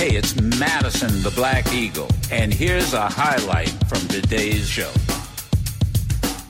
[0.00, 4.90] Hey, it's Madison the Black Eagle, and here's a highlight from today's show.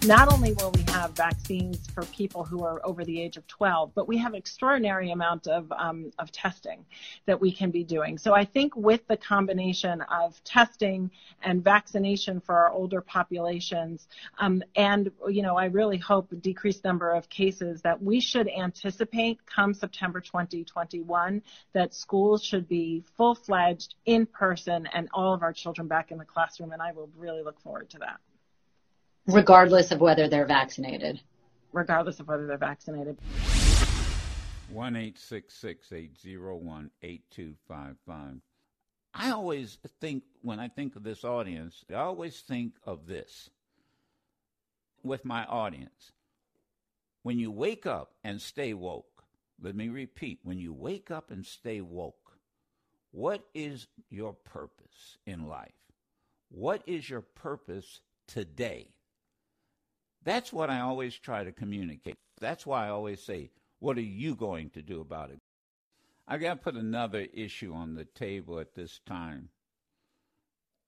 [0.07, 3.92] Not only will we have vaccines for people who are over the age of 12,
[3.95, 6.86] but we have an extraordinary amount of um, of testing
[7.26, 8.16] that we can be doing.
[8.16, 11.10] So I think with the combination of testing
[11.42, 16.82] and vaccination for our older populations, um, and you know, I really hope a decreased
[16.82, 21.42] number of cases that we should anticipate come September 2021
[21.74, 26.16] that schools should be full fledged in person and all of our children back in
[26.16, 26.73] the classroom.
[26.73, 28.19] And I will really look forward to that
[29.27, 31.20] regardless of whether they're vaccinated.
[31.73, 33.16] Regardless of whether they're vaccinated.
[34.70, 38.37] One eight six six eight zero one eight two five five.
[39.12, 43.51] I always think when I think of this audience, I always think of this
[45.02, 46.12] with my audience.
[47.23, 49.25] When you wake up and stay woke,
[49.61, 52.39] let me repeat, when you wake up and stay woke,
[53.11, 55.73] what is your purpose in life?
[56.48, 58.89] What is your purpose today?
[60.22, 62.16] That's what I always try to communicate.
[62.40, 65.40] That's why I always say, what are you going to do about it?
[66.28, 69.48] I got to put another issue on the table at this time.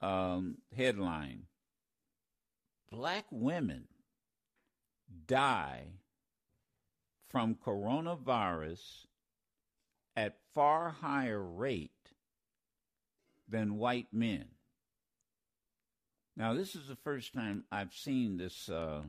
[0.00, 1.44] Um, headline
[2.92, 3.88] Black women
[5.26, 5.84] die
[7.30, 9.06] from coronavirus
[10.14, 12.12] at far higher rate
[13.48, 14.44] than white men.
[16.36, 19.04] Now, this is the first time I've seen this uh,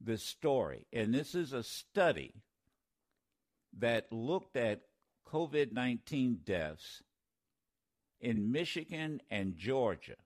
[0.00, 0.86] this story.
[0.92, 2.34] And this is a study
[3.78, 4.82] that looked at
[5.26, 7.02] COVID 19 deaths
[8.20, 10.16] in Michigan and Georgia.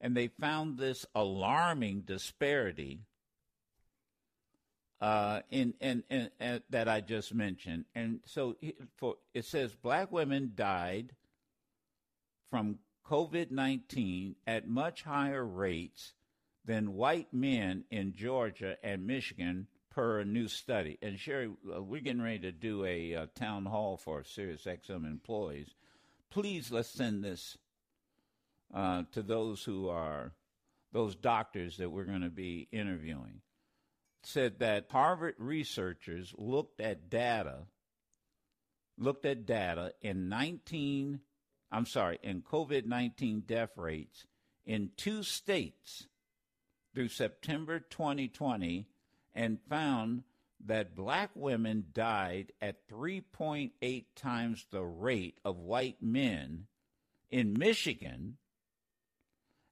[0.00, 3.00] And they found this alarming disparity
[5.00, 7.84] uh, in, in, in, in, that I just mentioned.
[7.94, 8.56] And so
[8.96, 11.12] for, it says black women died
[12.50, 16.14] from COVID 19 at much higher rates
[16.64, 20.98] than white men in Georgia and Michigan per a new study.
[21.02, 25.04] And Sherry, uh, we're getting ready to do a uh, town hall for Sirius XM
[25.06, 25.74] employees.
[26.30, 27.58] Please let's send this
[28.72, 30.34] uh, to those who are
[30.92, 33.40] those doctors that we're going to be interviewing.
[34.22, 37.66] Said that Harvard researchers looked at data,
[38.98, 41.20] looked at data in 19,
[41.72, 44.26] I'm sorry, in COVID 19 death rates
[44.66, 46.06] in two states
[46.98, 48.84] through September 2020
[49.32, 50.24] and found
[50.66, 56.66] that black women died at 3.8 times the rate of white men
[57.30, 58.36] in Michigan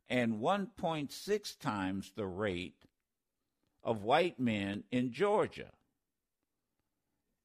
[0.08, 2.84] and 1.6 times the rate
[3.82, 5.72] of white men in Georgia.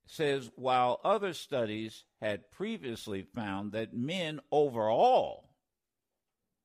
[0.06, 5.50] Says while other studies had previously found that men overall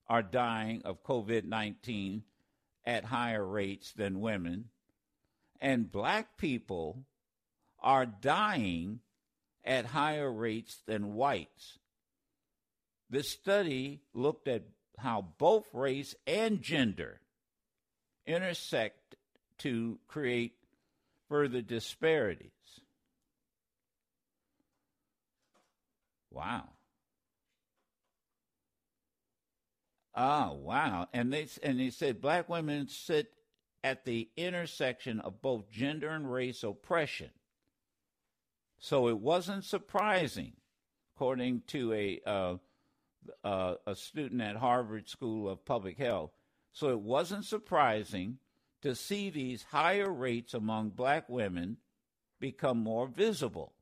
[0.07, 2.23] are dying of COVID 19
[2.87, 4.67] at higher rates than women,
[5.61, 7.05] and black people
[7.81, 9.01] are dying
[9.65, 11.79] at higher rates than whites.
[13.11, 14.63] This study looked at
[14.99, 17.21] how both race and gender
[18.27, 19.17] intersect
[19.59, 20.55] to create
[21.29, 22.51] further disparities.
[26.31, 26.69] Wow.
[30.17, 31.09] Oh, wow.
[31.13, 33.33] And they and he said black women sit
[33.85, 37.31] at the intersection of both gender and race oppression.
[38.79, 40.55] So it wasn't surprising,
[41.15, 42.57] according to a uh,
[43.45, 46.31] uh, a student at Harvard School of Public Health.
[46.73, 48.39] So it wasn't surprising
[48.83, 51.79] to see these higher rates among black women
[52.41, 53.73] become more visible.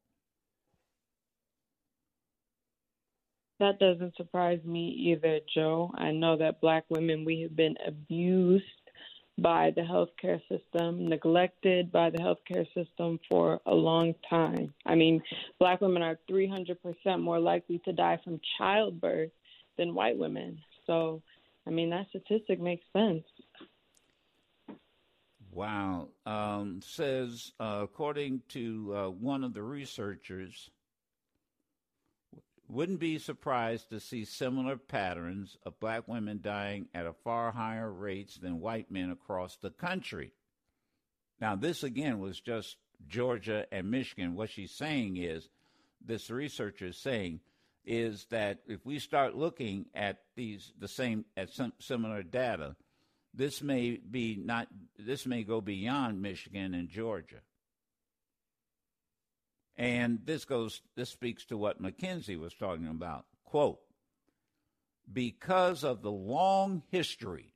[3.61, 5.93] That doesn't surprise me either, Joe.
[5.97, 8.65] I know that black women, we have been abused
[9.39, 14.73] by the healthcare system, neglected by the healthcare system for a long time.
[14.87, 15.23] I mean,
[15.59, 16.77] black women are 300%
[17.21, 19.31] more likely to die from childbirth
[19.77, 20.61] than white women.
[20.87, 21.23] So,
[21.67, 23.25] I mean, that statistic makes sense.
[25.51, 26.09] Wow.
[26.27, 30.71] Um, says, uh, according to uh, one of the researchers,
[32.69, 37.93] wouldn't be surprised to see similar patterns of black women dying at a far higher
[37.93, 40.33] rates than white men across the country.
[41.41, 42.77] Now, this again was just
[43.07, 44.35] Georgia and Michigan.
[44.35, 45.49] What she's saying is,
[46.05, 47.41] this researcher is saying,
[47.85, 52.77] is that if we start looking at these the same at some similar data,
[53.35, 54.69] this may be not
[54.99, 57.41] this may go beyond Michigan and Georgia.
[59.77, 63.27] And this goes this speaks to what McKinsey was talking about.
[63.45, 63.81] Quote,
[65.13, 67.55] because of the long history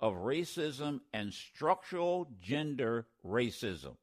[0.00, 3.96] of racism and structural gender racism.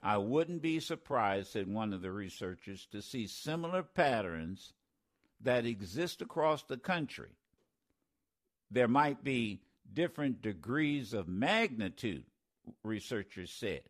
[0.00, 4.72] I wouldn't be surprised, said one of the researchers, to see similar patterns
[5.40, 7.30] that exist across the country.
[8.70, 9.62] There might be
[9.92, 12.24] different degrees of magnitude,
[12.84, 13.82] researchers said.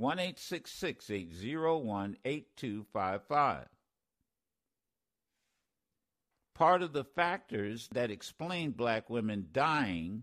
[0.00, 3.66] One eight six six eight zero one eight two five five.
[6.54, 10.22] Part of the factors that explain black women dying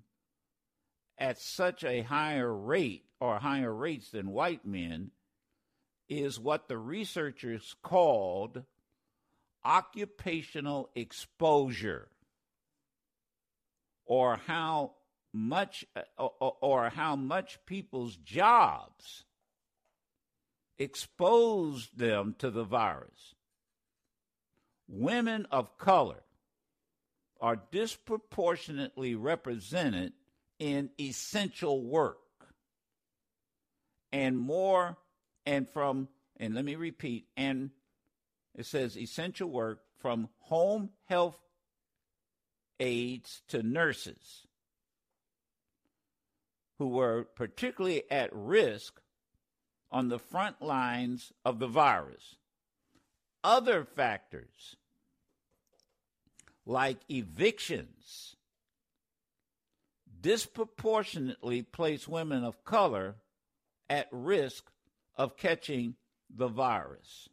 [1.19, 5.11] at such a higher rate or higher rates than white men
[6.09, 8.63] is what the researchers called
[9.63, 12.07] occupational exposure
[14.07, 14.93] or how
[15.31, 15.85] much
[16.17, 19.23] or, or how much people's jobs
[20.79, 23.35] exposed them to the virus.
[24.87, 26.23] Women of color
[27.41, 30.13] are disproportionately represented
[30.59, 32.17] in essential work
[34.11, 34.97] and more
[35.45, 36.07] and from
[36.37, 37.69] and let me repeat and
[38.55, 41.37] it says essential work from home health
[42.79, 44.47] aides to nurses
[46.79, 48.99] who were particularly at risk
[49.91, 52.35] on the front lines of the virus.
[53.43, 54.75] Other factors
[56.65, 58.35] like evictions
[60.19, 63.15] disproportionately place women of color
[63.89, 64.69] at risk
[65.15, 65.95] of catching
[66.29, 67.29] the virus.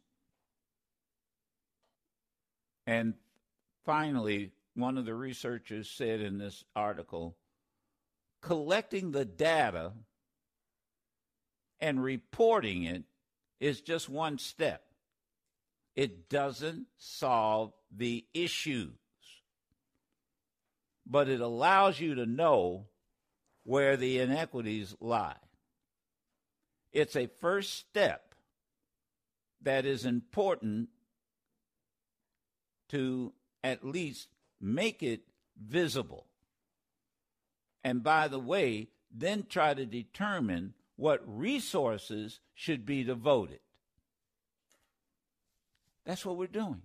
[2.87, 3.15] And
[3.83, 7.35] finally, one of the researchers said in this article
[8.41, 9.91] collecting the data
[11.79, 13.03] and reporting it
[13.59, 14.83] is just one step.
[15.95, 18.91] It doesn't solve the issues,
[21.05, 22.87] but it allows you to know
[23.63, 25.35] where the inequities lie.
[26.91, 28.35] It's a first step
[29.61, 30.89] that is important
[32.89, 33.33] to
[33.63, 34.29] at least
[34.61, 35.21] make it
[35.61, 36.27] visible.
[37.83, 43.59] And by the way, then try to determine what resources should be devoted.
[46.05, 46.83] That's what we're doing.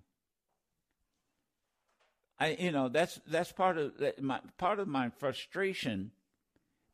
[2.38, 6.10] I, you know, that's that's part of my part of my frustration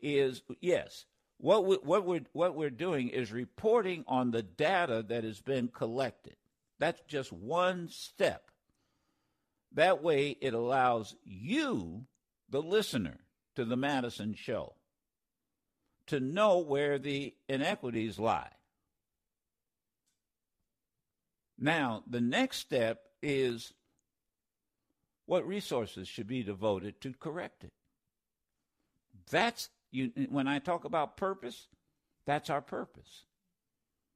[0.01, 1.07] is yes,
[1.39, 5.69] what we, what we're what we're doing is reporting on the data that has been
[5.69, 6.37] collected.
[6.79, 8.51] That's just one step.
[9.73, 12.07] That way, it allows you,
[12.51, 13.19] the listener
[13.55, 14.75] to the Madison Show,
[16.07, 18.51] to know where the inequities lie.
[21.59, 23.73] Now, the next step is
[25.25, 27.73] what resources should be devoted to correct it.
[29.31, 31.69] That's you when I talk about purpose,
[32.27, 33.25] that's our purpose.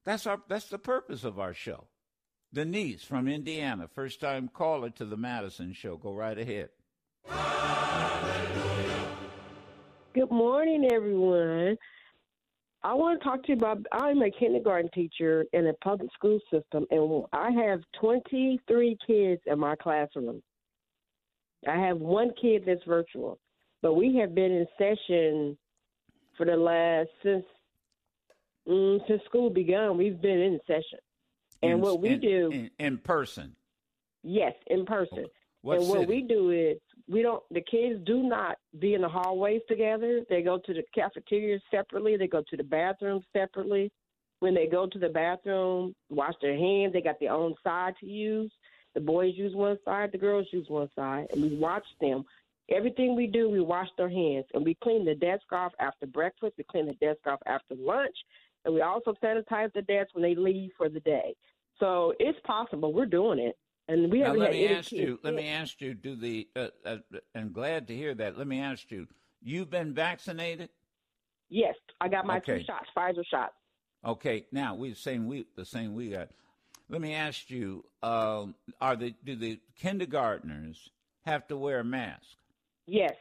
[0.04, 1.86] That's our that's the purpose of our show.
[2.52, 5.96] Denise from Indiana, first time caller to the Madison show.
[5.96, 6.70] Go right ahead.
[10.12, 11.76] Good morning, everyone.
[12.82, 13.86] I want to talk to you about.
[13.92, 19.58] I'm a kindergarten teacher in a public school system, and I have 23 kids in
[19.60, 20.42] my classroom.
[21.68, 23.38] I have one kid that's virtual,
[23.82, 25.56] but we have been in session
[26.36, 27.44] for the last since
[28.68, 29.96] mm, since school began.
[29.96, 30.98] We've been in session,
[31.62, 33.54] and in, what we in, do in, in person.
[34.24, 35.26] Yes, in person.
[35.62, 37.42] What and what we do is we don't.
[37.50, 40.22] The kids do not be in the hallways together.
[40.30, 42.16] They go to the cafeteria separately.
[42.16, 43.90] They go to the bathroom separately.
[44.38, 46.94] When they go to the bathroom, wash their hands.
[46.94, 48.50] They got their own side to use.
[48.94, 50.10] The boys use one side.
[50.12, 51.26] The girls use one side.
[51.32, 52.24] And we watch them.
[52.70, 56.54] Everything we do, we wash their hands, and we clean the desk off after breakfast.
[56.56, 58.14] We clean the desk off after lunch,
[58.64, 61.34] and we also sanitize the desk when they leave for the day.
[61.80, 62.92] So it's possible.
[62.92, 63.56] We're doing it.
[63.90, 65.18] And we Now let me ask you.
[65.24, 65.94] Let me ask you.
[65.94, 66.46] Do the?
[66.54, 66.96] Uh, uh,
[67.34, 68.38] I'm glad to hear that.
[68.38, 69.08] Let me ask you.
[69.42, 70.68] You've been vaccinated.
[71.48, 72.60] Yes, I got my Okay.
[72.60, 73.54] two shots, Pfizer shots.
[74.04, 74.46] Okay.
[74.52, 76.28] Now we the same we the same we got.
[76.88, 77.84] Let me ask you.
[78.00, 80.90] Um, are the do the kindergartners
[81.22, 82.36] have to wear a mask?
[82.86, 83.16] Yes.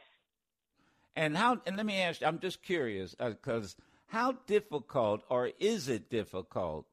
[1.16, 1.60] And how?
[1.66, 2.22] And let me ask.
[2.22, 3.74] I'm just curious because
[4.06, 6.86] how difficult or is it difficult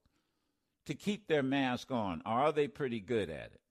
[0.88, 2.24] to keep their mask on?
[2.26, 3.62] Or are they pretty good at it?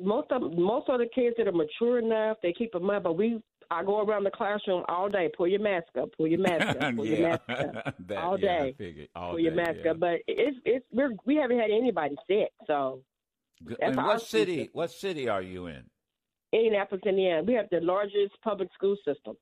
[0.00, 3.04] Most of most of the kids that are mature enough, they keep them up.
[3.04, 5.30] But we I go around the classroom all day.
[5.36, 6.10] Pull your mask up.
[6.16, 6.96] Pull your mask up.
[6.96, 7.16] Pull yeah.
[7.18, 7.94] your mask up.
[8.08, 8.74] that, all yeah, day.
[8.78, 9.08] figured.
[9.14, 9.92] All pull your mask yeah.
[9.92, 10.00] up.
[10.00, 12.50] But it's it's we're we haven't had anybody sick.
[12.66, 13.02] So
[13.80, 14.56] And what city?
[14.58, 14.70] system.
[14.74, 15.84] What city are you in?
[16.52, 19.36] Indianapolis, Indiana, we have the largest public school system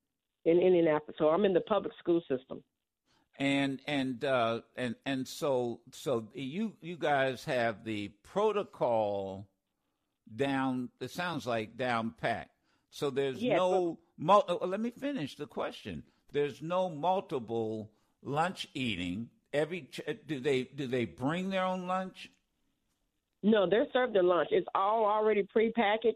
[0.45, 1.17] in Indianapolis.
[1.19, 2.63] So I'm in the public school system.
[3.39, 9.49] and and uh, and and so so you you guys have the protocol
[10.37, 10.91] down.
[11.01, 12.51] It sounds like down pat.
[12.91, 13.99] So there's Yes, no.
[14.19, 16.03] Mul- uh, let me finish the question.
[16.33, 17.91] There's no multiple
[18.23, 19.31] lunch eating.
[19.53, 22.31] Every ch- do they do they bring their own lunch?
[23.43, 24.49] No, they're served their lunch.
[24.53, 26.13] It's all already prepackaged.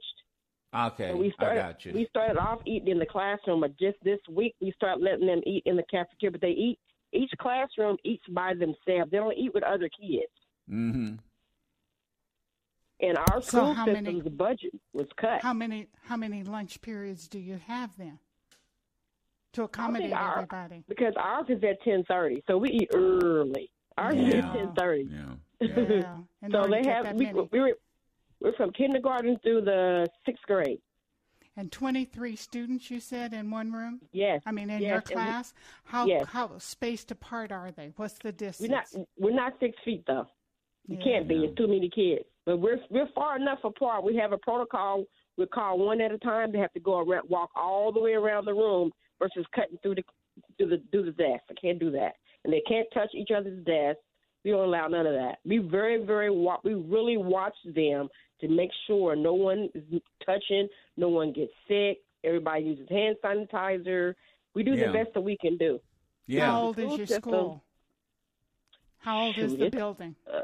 [0.75, 1.93] Okay, we started, I got you.
[1.93, 5.41] We started off eating in the classroom, but just this week we start letting them
[5.47, 6.33] eat in the cafeteria.
[6.33, 6.79] But they eat
[7.13, 9.11] each classroom eats by themselves.
[9.11, 10.33] They don't eat with other kids.
[10.71, 11.15] mm-hmm.
[13.01, 15.43] And our So school how system's many- budget was cut.
[15.43, 18.19] How many how many lunch periods do you have then
[19.53, 20.85] to accommodate our- everybody?
[20.89, 23.71] because ours is at ten thirty, so we eat early.
[23.99, 24.47] Ours is Yeah.
[24.47, 25.09] at ten thirty.
[25.11, 25.35] Yeah.
[25.59, 27.75] Yeah, in so they have we we're
[28.41, 30.81] we're from kindergarten through the sixth grade.
[31.59, 34.03] And 23 students, you said, in one room?
[34.13, 35.55] Yes, I mean, in yes, your and we- class?
[35.85, 36.27] How yes.
[36.27, 37.93] how spaced apart are they?
[37.97, 38.69] What's the distance?
[38.69, 40.27] we're not we're not six feet though.
[40.87, 41.05] You Yeah.
[41.05, 41.35] can't be.
[41.37, 41.47] Yeah.
[41.49, 42.27] It's too many kids.
[42.47, 44.05] But we're we're far enough apart.
[44.05, 45.05] We have a protocol.
[45.37, 46.53] We call one at a time.
[46.53, 49.97] They have to go around, walk all the way around the room versus cutting through
[49.97, 50.05] the
[50.57, 51.43] through the through the desk.
[51.51, 53.99] I can't do that, and they can't touch each other's desk.
[54.45, 55.39] We don't allow none of that.
[55.45, 58.09] We very very wa- we really watch them
[58.41, 61.99] to make sure no one is touching, no one gets sick.
[62.23, 64.15] Everybody uses hand sanitizer.
[64.55, 64.87] We do Yeah.
[64.87, 65.81] the best that we can do.
[66.27, 66.47] Yeah.
[66.47, 67.63] How old is your system- school?
[68.99, 70.15] How old is the it's- building?
[70.31, 70.43] Uh,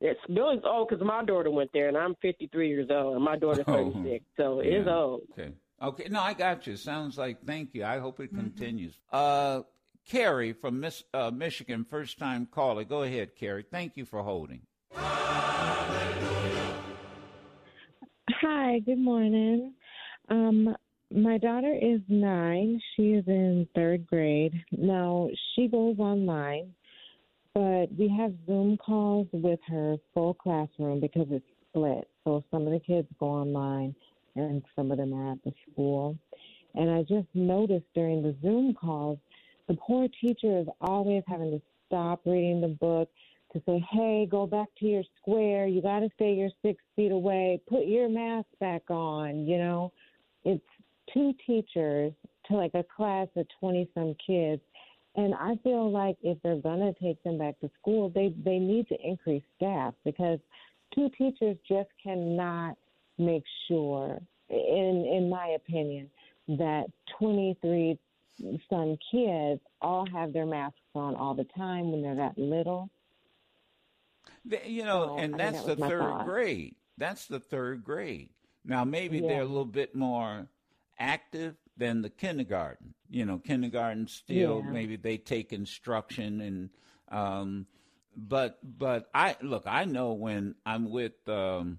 [0.00, 3.36] It's Billy's old because my daughter went there, and I'm 53 years old, and my
[3.38, 3.90] daughter's Oh.
[3.92, 5.22] 36, so it is old.
[5.32, 5.52] Okay.
[5.82, 6.08] Okay.
[6.10, 6.76] No, I got you.
[6.76, 7.84] Sounds like thank you.
[7.84, 8.40] I hope it Mm-hmm.
[8.40, 8.98] continues.
[9.12, 9.62] Uh,
[10.08, 12.84] Carrie from Miss, uh, Michigan, first time caller.
[12.84, 13.64] Go ahead, Carrie.
[13.70, 14.60] Thank you for holding.
[18.30, 19.72] Hi, good morning.
[20.28, 20.76] Um,
[21.12, 22.80] my daughter is nine.
[22.96, 24.52] She is in third grade.
[24.72, 26.72] Now, she goes online,
[27.56, 32.06] but we have Zoom calls with her full classroom because it's split.
[32.22, 33.94] So some of the kids go online
[34.34, 36.18] and some of them are at the school.
[36.74, 39.18] And I just noticed during the Zoom calls,
[39.68, 43.08] the poor teacher is always having to stop reading the book
[43.54, 45.66] to say, hey, go back to your square.
[45.66, 47.62] You got to stay your six feet away.
[47.66, 49.46] Put your mask back on.
[49.46, 49.92] You know,
[50.44, 50.62] it's
[51.14, 52.12] two teachers
[52.48, 54.60] to like a class of 20 some kids.
[55.16, 58.58] And I feel like if they're going to take them back to school, they, they
[58.58, 60.38] need to increase staff because
[60.94, 62.76] two teachers just cannot
[63.18, 64.20] make sure,
[64.50, 66.10] in, in my opinion,
[66.48, 66.84] that
[67.18, 67.98] 23
[68.68, 72.90] some kids all have their masks on all the time when they're that little.
[74.44, 76.26] The- You know, So, and I that's that the third thought.
[76.26, 76.76] grade.
[76.98, 78.28] That's the third grade.
[78.64, 79.28] Now, maybe Yeah.
[79.28, 80.46] they're a little bit more
[80.98, 82.94] active than the kindergarten.
[83.08, 84.70] You know, kindergarten still Yeah.
[84.72, 86.70] maybe they take instruction and,
[87.08, 87.66] um,
[88.16, 89.64] but but I look.
[89.66, 91.78] I know when I'm with um,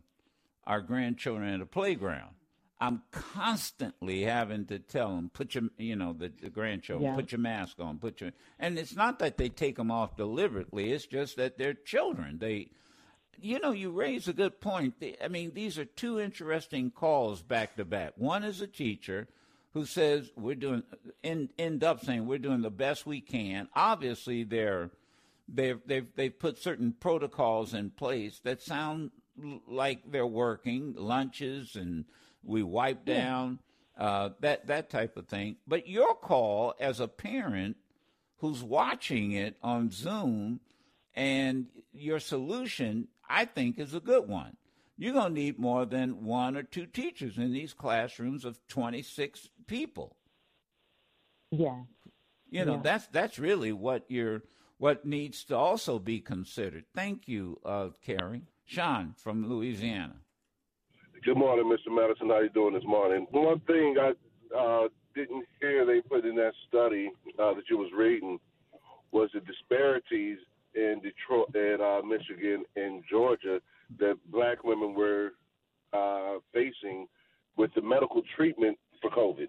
[0.65, 2.35] our grandchildren at a playground.
[2.79, 7.15] I'm constantly having to tell them, put your, you know, the, the grandchildren, Yeah.
[7.15, 10.91] put your mask on, put your, and it's not that they take them off deliberately.
[10.91, 12.37] It's just that they're children.
[12.37, 12.69] They,
[13.41, 14.93] you know, you raise a good point.
[15.23, 18.13] I mean, these are two interesting calls back to back.
[18.15, 19.27] One is a teacher
[19.73, 20.83] who says we're doing,
[21.23, 23.67] end, end up saying we're doing the best we can.
[23.75, 24.89] Obviously, they're,
[25.47, 29.11] they've, they've, they've put certain protocols in place that sound
[29.67, 32.05] like they're working, lunches and
[32.43, 33.59] we wipe down,
[33.97, 35.57] uh, that, that type of thing.
[35.67, 37.77] But your call as a parent
[38.37, 40.59] who's watching it on Zoom
[41.15, 44.55] and your solution, I think, is a good one.
[44.97, 49.49] You're going to need more than one or two teachers in these classrooms of 26
[49.67, 50.15] people.
[51.51, 51.83] Yeah.
[52.49, 52.81] You know, Yeah.
[52.81, 54.43] that's that's really what you're
[54.77, 56.85] what needs to also be considered.
[56.95, 58.43] Thank you, uh, Carrie.
[58.65, 60.17] Sean from Louisiana.
[61.23, 61.93] Good morning, Mr.
[61.93, 62.29] Madison.
[62.29, 63.25] How you doing this morning?
[63.31, 64.13] One thing I
[64.55, 68.39] uh, didn't hear they put in that study uh, that you was reading
[69.11, 70.37] was the disparities
[70.75, 73.59] in Detroit, in uh, Michigan, and Georgia
[73.99, 75.31] that black women were
[75.93, 77.07] uh, facing
[77.55, 79.47] with the medical treatment for COVID.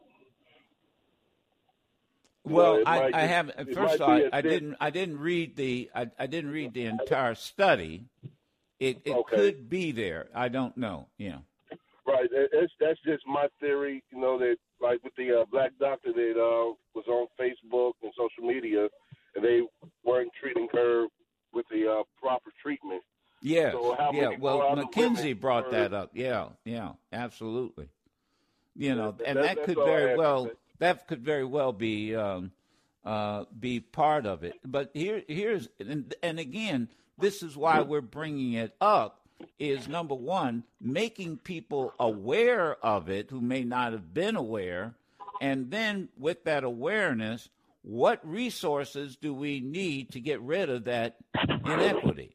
[2.44, 3.74] Well, I, I haven't.
[3.74, 4.76] First of all, I didn't.
[4.80, 5.90] I didn't read the.
[5.94, 8.06] I, I didn't read the entire study.
[8.80, 9.36] It it Okay.
[9.36, 10.28] could be there.
[10.34, 11.08] I don't know.
[11.18, 11.38] Yeah.
[12.06, 12.28] Right.
[12.32, 14.02] That's that's just my theory.
[14.10, 18.12] You know that like with the uh, black doctor that uh, was on Facebook and
[18.16, 18.88] social media,
[19.34, 19.60] and they
[20.04, 21.06] weren't treating her
[21.52, 23.02] with the uh, proper treatment.
[23.40, 23.72] Yes.
[23.72, 24.30] So yeah.
[24.38, 26.10] Well, McKinsey brought that up.
[26.14, 26.48] Yeah.
[26.64, 26.92] Yeah.
[27.12, 27.88] Absolutely.
[28.76, 32.52] You know, and that- that could very well that could very well be um,
[33.04, 34.54] uh, be part of it.
[34.64, 39.20] But here here's and, and again, this is why we're bringing it up.
[39.60, 44.94] Is number one making people aware of it who may not have been aware,
[45.40, 47.48] and then with that awareness,
[47.82, 51.16] what resources do we need to get rid of that
[51.64, 52.34] inequity?